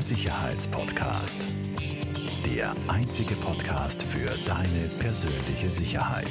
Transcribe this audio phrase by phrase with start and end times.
[0.00, 1.46] Sicherheitspodcast.
[2.46, 6.30] Der einzige Podcast für deine persönliche Sicherheit.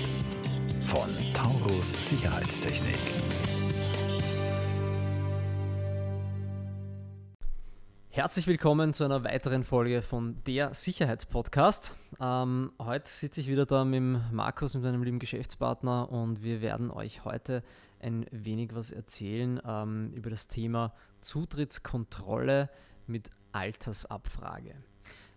[0.82, 2.98] Von Taurus Sicherheitstechnik.
[8.10, 11.96] Herzlich willkommen zu einer weiteren Folge von der Sicherheitspodcast.
[12.20, 16.90] Ähm, heute sitze ich wieder da mit Markus, mit meinem lieben Geschäftspartner, und wir werden
[16.90, 17.62] euch heute
[18.00, 20.92] ein wenig was erzählen ähm, über das Thema
[21.22, 22.72] Zutrittskontrolle
[23.06, 24.76] mit Altersabfrage.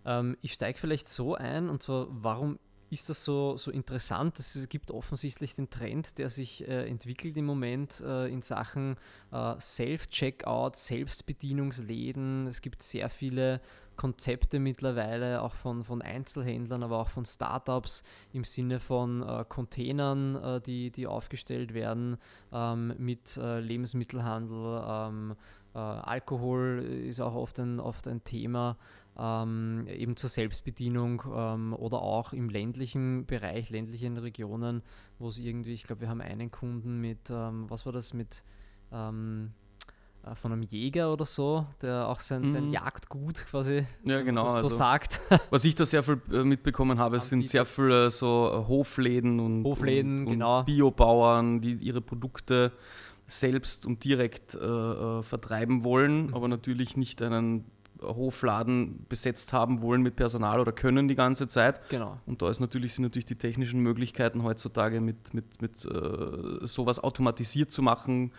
[0.05, 2.59] Ähm, ich steige vielleicht so ein, und zwar, warum
[2.93, 4.37] ist das so, so interessant?
[4.39, 8.97] Es gibt offensichtlich den Trend, der sich äh, entwickelt im Moment äh, in Sachen
[9.31, 12.45] äh, Self-Checkout, Selbstbedienungsläden.
[12.45, 13.61] Es gibt sehr viele
[13.95, 20.35] Konzepte mittlerweile, auch von, von Einzelhändlern, aber auch von Startups im Sinne von äh, Containern,
[20.35, 22.17] äh, die, die aufgestellt werden
[22.51, 24.83] ähm, mit äh, Lebensmittelhandel.
[24.87, 25.35] Ähm,
[25.79, 28.77] Alkohol ist auch oft ein, oft ein Thema
[29.17, 34.81] ähm, eben zur Selbstbedienung ähm, oder auch im ländlichen Bereich, ländlichen Regionen,
[35.19, 38.43] wo es irgendwie, ich glaube, wir haben einen Kunden mit, ähm, was war das, mit
[38.91, 39.51] ähm,
[40.25, 42.73] äh, von einem Jäger oder so, der auch sein, sein mhm.
[42.73, 45.19] Jagdgut quasi ja, genau, so also, sagt.
[45.49, 50.19] Was ich da sehr viel äh, mitbekommen habe, sind sehr viele so Hofläden und, Hofläden,
[50.19, 50.63] und, und genau.
[50.63, 52.71] Biobauern, die ihre Produkte
[53.33, 56.33] selbst und direkt äh, äh vertreiben wollen, mhm.
[56.33, 57.65] aber natürlich nicht einen
[58.03, 61.87] Hofladen besetzt haben wollen mit Personal oder können die ganze Zeit.
[61.89, 62.19] Genau.
[62.25, 66.99] Und da ist natürlich, sind natürlich die technischen Möglichkeiten heutzutage mit, mit, mit äh, sowas
[66.99, 68.31] automatisiert zu machen,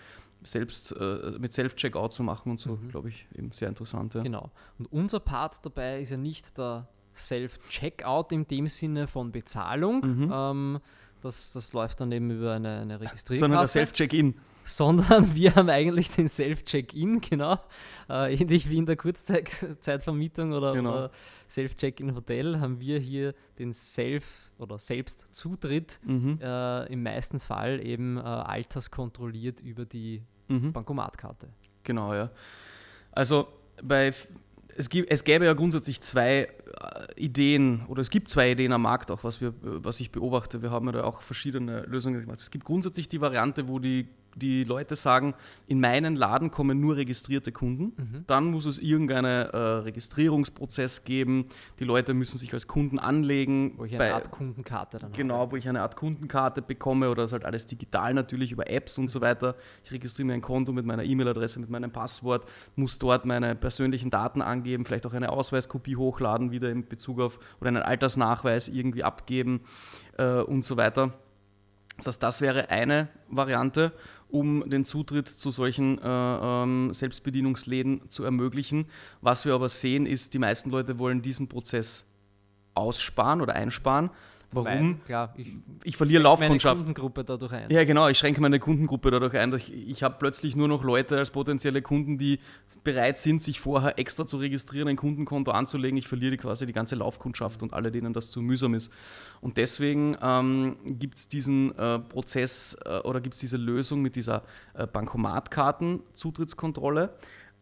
[0.42, 2.88] selbst äh, mit Self-Checkout zu machen und so, mhm.
[2.88, 4.14] glaube ich, eben sehr interessant.
[4.14, 4.22] Ja.
[4.22, 4.50] Genau.
[4.78, 10.00] Und unser Part dabei ist ja nicht der Self-Checkout in dem Sinne von Bezahlung.
[10.00, 10.30] Mhm.
[10.32, 10.78] Ähm,
[11.22, 13.40] das, das läuft dann eben über eine, eine Registrierung.
[13.40, 14.34] Sondern der Self-Check-In
[14.66, 17.58] sondern wir haben eigentlich den Self-Check-In, genau,
[18.08, 20.92] äh, ähnlich wie in der Kurzzeitvermietung oder, genau.
[20.92, 21.10] oder
[21.48, 26.38] Self-Check-In-Hotel haben wir hier den Self- oder Selbstzutritt, mhm.
[26.40, 30.72] äh, im meisten Fall eben äh, alterskontrolliert über die mhm.
[30.72, 31.48] Bankomatkarte.
[31.82, 32.30] Genau, ja.
[33.12, 33.48] Also
[33.82, 34.12] bei
[34.76, 36.48] es, gibt, es gäbe ja grundsätzlich zwei äh,
[37.16, 40.62] Ideen oder es gibt zwei Ideen am Markt auch, was, wir, was ich beobachte.
[40.62, 42.40] Wir haben ja da auch verschiedene Lösungen gemacht.
[42.40, 45.34] Es gibt grundsätzlich die Variante, wo die die Leute sagen,
[45.66, 47.92] in meinen Laden kommen nur registrierte Kunden.
[47.96, 48.24] Mhm.
[48.26, 51.46] Dann muss es irgendeinen äh, Registrierungsprozess geben.
[51.78, 53.74] Die Leute müssen sich als Kunden anlegen.
[53.76, 55.52] Wo ich eine bei, Art Kundenkarte dann Genau, habe.
[55.52, 59.08] wo ich eine Art Kundenkarte bekomme oder das halt alles digital natürlich über Apps und
[59.08, 59.56] so weiter.
[59.84, 62.46] Ich registriere mir ein Konto mit meiner E-Mail-Adresse, mit meinem Passwort,
[62.76, 67.38] muss dort meine persönlichen Daten angeben, vielleicht auch eine Ausweiskopie hochladen, wieder in Bezug auf
[67.60, 69.60] oder einen Altersnachweis irgendwie abgeben
[70.18, 71.12] äh, und so weiter.
[71.96, 73.92] Das heißt, das wäre eine Variante
[74.34, 78.86] um den Zutritt zu solchen äh, ähm, Selbstbedienungsläden zu ermöglichen.
[79.20, 82.04] Was wir aber sehen, ist, die meisten Leute wollen diesen Prozess
[82.74, 84.10] aussparen oder einsparen
[84.54, 84.66] Warum?
[84.66, 85.48] Weil, klar, ich,
[85.82, 86.76] ich verliere Laufkundschaft.
[86.76, 87.70] Meine Kundengruppe dadurch ein.
[87.70, 89.52] Ja, genau, ich schränke meine Kundengruppe dadurch ein.
[89.54, 92.38] Ich, ich habe plötzlich nur noch Leute als potenzielle Kunden, die
[92.84, 95.98] bereit sind, sich vorher extra zu registrieren, ein Kundenkonto anzulegen.
[95.98, 98.92] Ich verliere quasi die ganze Laufkundschaft und alle, denen das zu mühsam ist.
[99.40, 104.14] Und deswegen ähm, gibt es diesen äh, Prozess äh, oder gibt es diese Lösung mit
[104.16, 104.42] dieser
[104.74, 107.14] äh, Bankomatkarten-Zutrittskontrolle.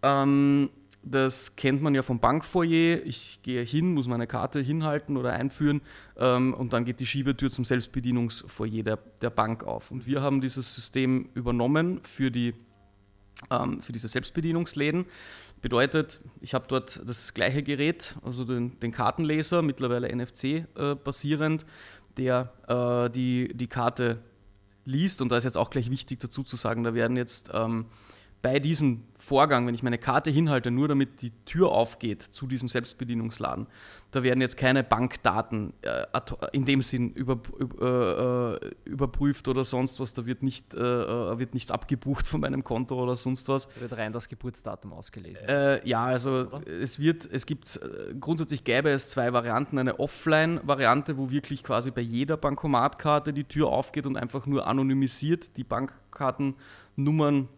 [0.03, 0.70] Ähm,
[1.02, 3.04] das kennt man ja vom Bankfoyer.
[3.04, 5.82] Ich gehe hin, muss meine Karte hinhalten oder einführen
[6.16, 9.91] ähm, und dann geht die Schiebetür zum Selbstbedienungsfoyer der, der Bank auf.
[9.91, 12.54] Und wir haben dieses System übernommen für, die,
[13.50, 15.06] ähm, für diese Selbstbedienungsläden.
[15.60, 21.66] Bedeutet, ich habe dort das gleiche Gerät, also den, den Kartenleser, mittlerweile NFC äh, basierend,
[22.16, 24.22] der äh, die, die Karte
[24.84, 25.20] liest.
[25.22, 27.86] Und da ist jetzt auch gleich wichtig dazu zu sagen, da werden jetzt ähm,
[28.42, 32.69] bei diesem Vorgang, wenn ich meine Karte hinhalte, nur damit die Tür aufgeht zu diesem
[32.69, 33.69] Selbstbedienungsladen,
[34.10, 36.04] da werden jetzt keine Bankdaten äh,
[36.50, 41.38] in dem Sinn über, über, äh, überprüft oder sonst was, da wird, nicht, äh, äh,
[41.38, 43.69] wird nichts abgebucht von meinem Konto oder sonst was.
[43.69, 45.48] Da wird rein das Geburtsdatum ausgelesen.
[45.48, 47.80] Äh, ja, also es wird, es gibt,
[48.18, 53.68] grundsätzlich gäbe es zwei Varianten, eine Offline-Variante, wo wirklich quasi bei jeder Bankomatkarte die Tür
[53.68, 57.48] aufgeht und einfach nur anonymisiert die Bankkartennummern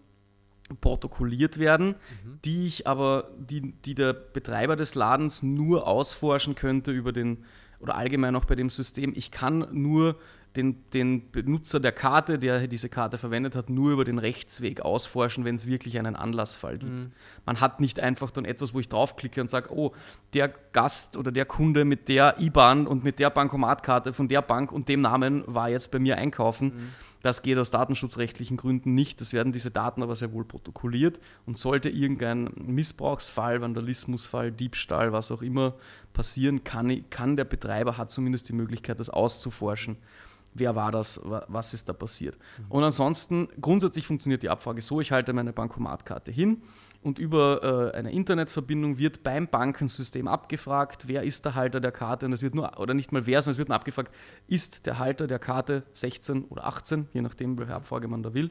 [0.81, 2.39] protokolliert werden, mhm.
[2.45, 7.45] die ich aber, die, die der Betreiber des Ladens nur ausforschen könnte über den,
[7.81, 9.13] oder allgemein auch bei dem System.
[9.15, 10.17] Ich kann nur
[10.57, 15.45] den, den Benutzer der Karte, der diese Karte verwendet hat, nur über den Rechtsweg ausforschen,
[15.45, 16.93] wenn es wirklich einen Anlassfall gibt.
[16.93, 17.13] Mhm.
[17.45, 19.93] Man hat nicht einfach dann etwas, wo ich draufklicke und sage, oh,
[20.33, 24.71] der Gast oder der Kunde mit der IBAN und mit der Bankomatkarte von der Bank
[24.71, 26.67] und dem Namen war jetzt bei mir einkaufen.
[26.67, 29.19] Mhm Das geht aus datenschutzrechtlichen Gründen nicht.
[29.19, 35.31] Das werden diese Daten aber sehr wohl protokolliert und sollte irgendein Missbrauchsfall, Vandalismusfall, Diebstahl, was
[35.31, 35.73] auch immer
[36.13, 39.97] passieren, kann, kann der Betreiber, hat zumindest die Möglichkeit, das auszuforschen
[40.55, 42.39] wer war das, was ist da passiert.
[42.69, 46.63] Und ansonsten, grundsätzlich funktioniert die Abfrage so, ich halte meine Bankomatkarte hin,
[47.05, 52.25] und über äh, eine Internetverbindung wird beim Bankensystem abgefragt, wer ist der Halter der Karte
[52.25, 54.15] und es wird nur, oder nicht mal wer, sondern es wird nur abgefragt,
[54.49, 58.51] ist der Halter der Karte 16 oder 18, je nachdem, welche Abfrage man da will.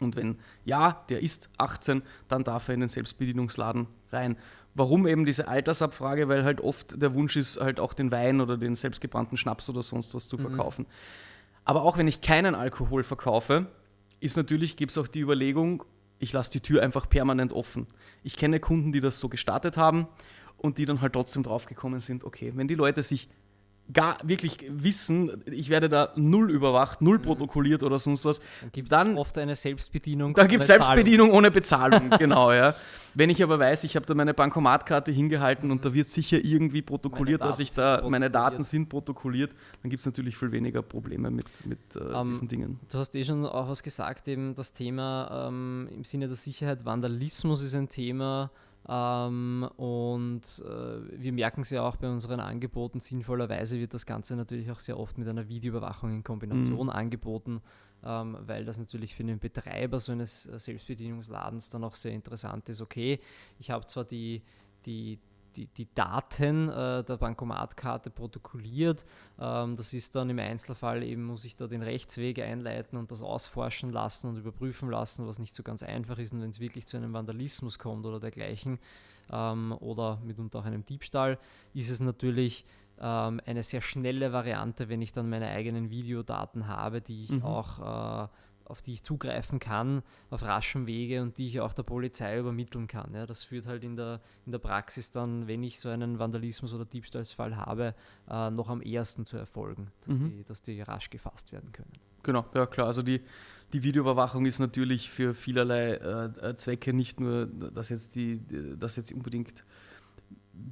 [0.00, 4.36] Und wenn ja, der ist 18, dann darf er in den Selbstbedienungsladen rein.
[4.74, 6.28] Warum eben diese Altersabfrage?
[6.28, 9.82] Weil halt oft der Wunsch ist, halt auch den Wein oder den selbstgebrannten Schnaps oder
[9.82, 10.42] sonst was zu mhm.
[10.42, 10.82] verkaufen.
[10.82, 11.60] Mhm.
[11.64, 13.66] Aber auch wenn ich keinen Alkohol verkaufe,
[14.20, 15.84] ist natürlich, gibt es auch die Überlegung,
[16.18, 17.86] ich lasse die Tür einfach permanent offen.
[18.22, 20.06] Ich kenne Kunden, die das so gestartet haben
[20.58, 23.28] und die dann halt trotzdem draufgekommen sind, okay, wenn die Leute sich
[23.92, 27.22] gar wirklich wissen, ich werde da null überwacht, null mhm.
[27.22, 30.34] protokolliert oder sonst was, dann gibt es oft eine Selbstbedienung.
[30.34, 32.74] Da gibt es Selbstbedienung ohne Bezahlung, genau, ja.
[33.14, 35.72] Wenn ich aber weiß, ich habe da meine Bankomatkarte hingehalten mhm.
[35.72, 39.50] und da wird sicher irgendwie protokolliert, dass ich da, meine Daten sind protokolliert,
[39.82, 42.80] dann gibt es natürlich viel weniger Probleme mit, mit äh, um, ähm, diesen Dingen.
[42.90, 46.84] Du hast eh schon auch was gesagt, eben das Thema ähm, im Sinne der Sicherheit,
[46.84, 48.50] Vandalismus ist ein Thema,
[48.92, 52.98] ähm, und äh, wir merken es ja auch bei unseren Angeboten.
[52.98, 56.90] Sinnvollerweise wird das Ganze natürlich auch sehr oft mit einer Videoüberwachung in Kombination mhm.
[56.90, 57.62] angeboten,
[58.04, 62.68] ähm, weil das natürlich für den Betreiber so eines äh, Selbstbedienungsladens dann auch sehr interessant
[62.68, 62.80] ist.
[62.80, 63.20] Okay,
[63.60, 64.42] ich habe zwar die,
[64.86, 65.20] die,
[65.56, 69.04] die, die Daten äh, der Bankomatkarte protokolliert.
[69.38, 73.22] Ähm, das ist dann im Einzelfall eben, muss ich da den Rechtsweg einleiten und das
[73.22, 76.32] ausforschen lassen und überprüfen lassen, was nicht so ganz einfach ist.
[76.32, 78.78] Und wenn es wirklich zu einem Vandalismus kommt oder dergleichen
[79.30, 81.38] ähm, oder mitunter auch einem Diebstahl,
[81.74, 82.64] ist es natürlich
[83.00, 87.42] ähm, eine sehr schnelle Variante, wenn ich dann meine eigenen Videodaten habe, die ich mhm.
[87.42, 88.28] auch äh,
[88.70, 92.86] auf die ich zugreifen kann, auf raschem Wege und die ich auch der Polizei übermitteln
[92.86, 93.12] kann.
[93.14, 96.72] Ja, das führt halt in der, in der Praxis dann, wenn ich so einen Vandalismus-
[96.72, 97.94] oder Diebstahlsfall habe,
[98.28, 100.30] äh, noch am ehesten zu erfolgen, dass, mhm.
[100.30, 101.92] die, dass die rasch gefasst werden können.
[102.22, 102.86] Genau, ja klar.
[102.86, 103.20] Also die,
[103.72, 108.40] die Videoüberwachung ist natürlich für vielerlei äh, Zwecke nicht nur, dass jetzt, die,
[108.78, 109.64] dass jetzt unbedingt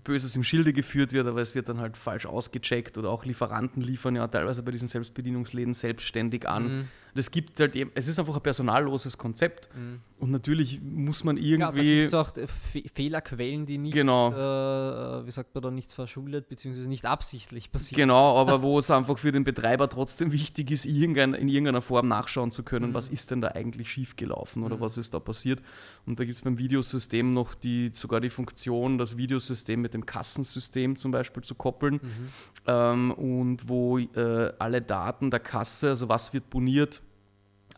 [0.04, 3.82] Böses im Schilde geführt wird, aber es wird dann halt falsch ausgecheckt oder auch Lieferanten
[3.82, 6.64] liefern ja teilweise bei diesen Selbstbedienungsläden selbstständig an.
[6.64, 6.88] Mhm.
[7.18, 10.00] Das gibt halt eben, es ist einfach ein personalloses Konzept mhm.
[10.20, 11.60] und natürlich muss man irgendwie.
[11.60, 12.32] Ja, da gibt es auch
[12.70, 14.28] Fe Fehlerquellen, die nicht, genau.
[14.30, 16.86] äh, wie sagt man da, nicht verschuldet bzw.
[16.86, 18.02] nicht absichtlich passieren.
[18.02, 22.06] Genau, aber wo es einfach für den Betreiber trotzdem wichtig ist, irgendein, in irgendeiner Form
[22.06, 22.94] nachschauen zu können, mhm.
[22.94, 24.80] was ist denn da eigentlich schiefgelaufen oder mhm.
[24.82, 25.60] was ist da passiert.
[26.06, 30.06] Und da gibt es beim Videosystem noch die, sogar die Funktion, das Videosystem mit dem
[30.06, 32.28] Kassensystem zum Beispiel zu koppeln mhm.
[32.68, 37.02] ähm, und wo äh, alle Daten der Kasse, also was wird boniert,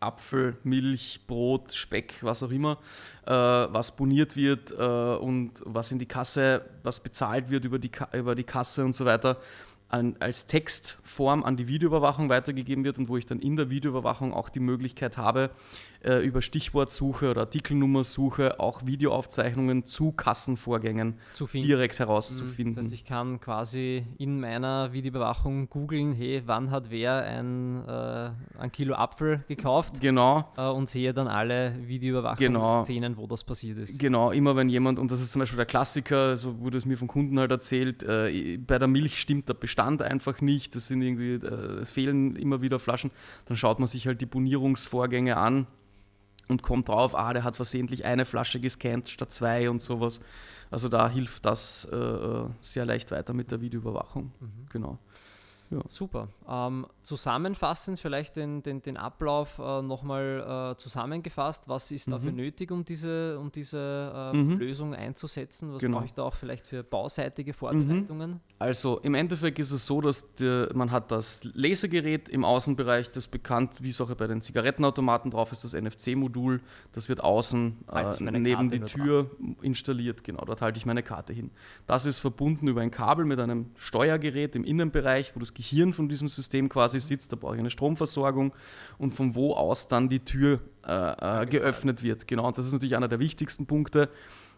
[0.01, 2.77] Apfel, Milch, Brot, Speck, was auch immer,
[3.25, 4.75] äh, was boniert wird äh,
[5.15, 9.05] und was in die Kasse, was bezahlt wird über die, über die Kasse und so
[9.05, 9.37] weiter,
[9.91, 14.33] an, als Textform an die Videoüberwachung weitergegeben wird und wo ich dann in der Videoüberwachung
[14.33, 15.51] auch die Möglichkeit habe,
[16.03, 22.75] äh, über Stichwortsuche oder Artikelnummersuche auch Videoaufzeichnungen zu Kassenvorgängen zu direkt herauszufinden.
[22.75, 28.31] Das heißt, ich kann quasi in meiner Videoüberwachung googeln, hey, wann hat wer ein, äh,
[28.59, 30.01] ein Kilo Apfel gekauft?
[30.01, 30.51] Genau.
[30.57, 33.23] Äh, und sehe dann alle Videoüberwachungsszenen, genau.
[33.23, 33.99] wo das passiert ist.
[33.99, 36.97] Genau, immer wenn jemand, und das ist zum Beispiel der Klassiker, so wurde es mir
[36.97, 41.01] von Kunden halt erzählt, äh, bei der Milch stimmt der Bestand einfach nicht, das sind
[41.01, 43.11] irgendwie, äh, es fehlen immer wieder Flaschen,
[43.45, 45.67] dann schaut man sich halt die Bonierungsvorgänge an
[46.47, 50.21] und kommt drauf, ah, der hat versehentlich eine Flasche gescannt statt zwei und sowas.
[50.69, 54.31] Also da hilft das äh, äh sehr leicht weiter mit der Videoüberwachung.
[54.39, 54.65] Mhm.
[54.69, 54.99] Genau.
[55.71, 55.79] Ja.
[55.87, 56.27] Super.
[56.47, 61.69] Ähm, zusammenfassend vielleicht den, den, den Ablauf äh, nochmal äh, zusammengefasst.
[61.69, 62.11] Was ist mhm.
[62.11, 64.59] dafür nötig, um diese, um diese äh, mhm.
[64.59, 65.73] Lösung einzusetzen?
[65.73, 65.97] Was genau.
[65.97, 68.31] brauche ich da auch vielleicht für bauseitige Vorbereitungen?
[68.31, 68.39] Mhm.
[68.59, 73.29] Also im Endeffekt ist es so, dass der, man hat das Lasergerät im Außenbereich, das
[73.29, 76.59] bekannt, wie es auch bei den Zigarettenautomaten drauf ist, das NFC-Modul.
[76.91, 79.55] Das wird außen äh, neben Karte die Tür dran.
[79.61, 80.25] installiert.
[80.25, 81.49] Genau, dort halte ich meine Karte hin.
[81.87, 85.60] Das ist verbunden über ein Kabel mit einem Steuergerät im Innenbereich, wo das Gehirn
[85.93, 87.31] von diesem System quasi sitzt.
[87.31, 88.53] Da brauche ich eine Stromversorgung
[88.97, 92.27] und von wo aus dann die Tür äh, äh, geöffnet wird.
[92.27, 94.09] Genau, und das ist natürlich einer der wichtigsten Punkte.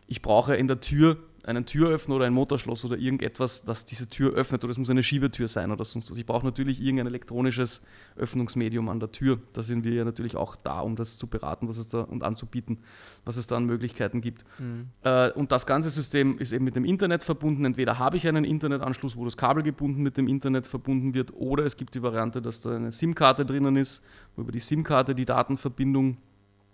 [0.07, 4.33] ich brauche in der Tür einen Türöffner oder ein Motorschloss oder irgendetwas, das diese Tür
[4.33, 6.17] öffnet oder es muss eine Schiebetür sein oder sonst was.
[6.17, 7.85] Ich brauche natürlich irgendein elektronisches
[8.15, 9.39] Öffnungsmedium an der Tür.
[9.51, 12.23] Da sind wir ja natürlich auch da, um das zu beraten was es da, und
[12.23, 12.79] anzubieten,
[13.25, 14.45] was es da an Möglichkeiten gibt.
[14.57, 14.87] Mhm.
[15.03, 17.65] Äh, und das ganze System ist eben mit dem Internet verbunden.
[17.65, 21.65] Entweder habe ich einen Internetanschluss, wo das Kabel gebunden mit dem Internet verbunden wird, oder
[21.65, 24.05] es gibt die Variante, dass da eine SIM-Karte drinnen ist,
[24.37, 26.17] wo über die SIM-Karte die Datenverbindung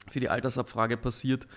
[0.09, 1.47] für die Altersabfrage passiert.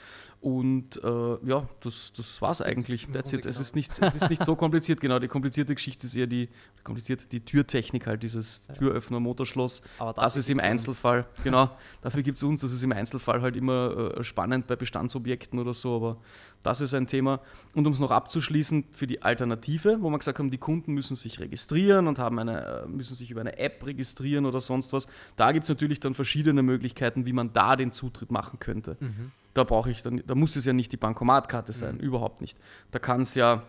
[0.43, 3.07] Und äh, ja, das, das war es eigentlich.
[3.13, 3.47] That's it.
[3.47, 5.21] Es, ist nicht, es ist nicht so kompliziert, genau.
[5.21, 6.49] Die komplizierte Geschichte ist eher die,
[6.83, 8.75] komplizierte, die Türtechnik, halt dieses ja.
[8.75, 9.83] Türöffner, Motorschloss.
[10.01, 11.45] Aber das ist im Einzelfall, uns.
[11.45, 11.71] genau,
[12.01, 15.75] dafür gibt es uns, das ist im Einzelfall halt immer äh, spannend bei Bestandsobjekten oder
[15.75, 16.17] so, aber
[16.65, 17.39] das ist ein Thema.
[17.77, 21.15] Und um es noch abzuschließen, für die Alternative, wo wir gesagt haben, die Kunden müssen
[21.15, 25.07] sich registrieren und haben eine, äh, müssen sich über eine App registrieren oder sonst was,
[25.37, 28.97] da gibt es natürlich dann verschiedene Möglichkeiten, wie man da den Zutritt machen könnte.
[28.99, 32.01] Mhm da brauche ich dann, da muss es ja nicht die Bankomatkarte sein, mhm.
[32.01, 32.59] überhaupt nicht.
[32.91, 33.63] Da kann es ja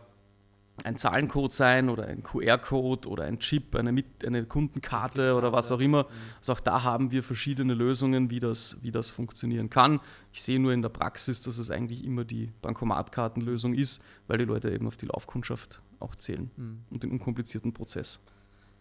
[0.83, 5.71] ein Zahlencode sein oder ein QR-Code oder ein Chip, eine, Mit eine Kundenkarte oder was
[5.71, 6.03] auch immer.
[6.03, 6.07] Mhm.
[6.39, 9.99] Also auch da haben wir verschiedene Lösungen, wie das, wie das funktionieren kann.
[10.31, 14.45] Ich sehe nur in der Praxis, dass es eigentlich immer die Bankomatkartenlösung ist, weil die
[14.45, 16.83] Leute eben auf die Laufkundschaft auch zählen mhm.
[16.89, 18.23] und den unkomplizierten Prozess.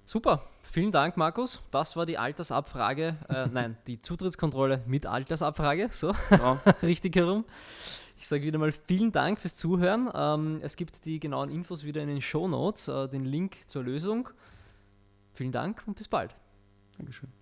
[0.05, 1.63] Super, vielen Dank, Markus.
[1.71, 6.61] Das war die Altersabfrage, äh, nein, die Zutrittskontrolle mit Altersabfrage, so, ja.
[6.83, 7.45] richtig herum.
[8.19, 10.09] Ich sage wieder mal vielen Dank fürs Zuhören.
[10.15, 13.83] Ähm, es gibt die genauen Infos wieder in den Show Notes, äh, den Link zur
[13.83, 14.29] Lösung.
[15.35, 16.35] Vielen Dank und bis bald.
[16.97, 17.42] Dankeschön.